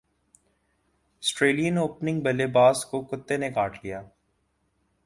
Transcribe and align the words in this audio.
سٹریلین 1.23 1.77
opening 1.77 2.21
بلے 2.21 2.47
باز 2.55 2.83
کو 2.85 3.01
کتے 3.05 3.37
نے 3.37 3.51
کاٹ 3.51 3.77
لیا 3.83 4.01